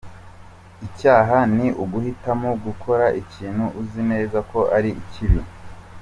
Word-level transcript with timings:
Icyaha 0.87 1.37
ni 1.55 1.67
uguhitamo 1.83 2.49
gukora 2.65 3.05
ikintu 3.21 3.65
uzi 3.81 4.01
neza 4.11 4.37
ko 4.51 4.59
ari 4.77 4.91
kibi. 5.11 5.41